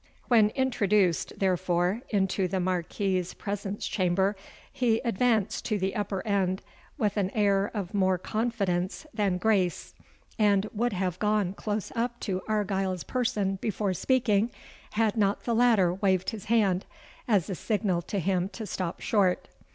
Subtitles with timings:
[0.29, 4.35] When introduced, therefore, into the Marquis's presence chamber,
[4.73, 6.63] he advanced to the upper end
[6.97, 9.93] with an air of more confidence than grace,
[10.39, 14.49] and would have gone close up to Argyle's person before speaking,
[14.93, 16.87] had not the latter waved his hand,
[17.27, 19.49] as a signal to him to stop short.